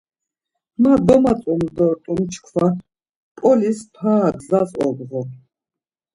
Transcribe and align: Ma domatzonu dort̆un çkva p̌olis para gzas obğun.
Ma 0.81 0.93
domatzonu 1.07 1.67
dort̆un 1.75 2.21
çkva 2.33 2.67
p̌olis 3.37 3.79
para 3.95 4.27
gzas 4.37 4.71
obğun. 4.87 5.29